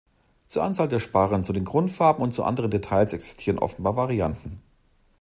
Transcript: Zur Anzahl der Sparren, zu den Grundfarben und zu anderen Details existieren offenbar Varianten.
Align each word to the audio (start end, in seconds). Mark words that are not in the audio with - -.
Zur 0.47 0.63
Anzahl 0.63 0.87
der 0.89 0.97
Sparren, 0.97 1.43
zu 1.43 1.53
den 1.53 1.63
Grundfarben 1.63 2.23
und 2.23 2.31
zu 2.31 2.43
anderen 2.43 2.71
Details 2.71 3.13
existieren 3.13 3.59
offenbar 3.59 3.95
Varianten. 3.97 4.59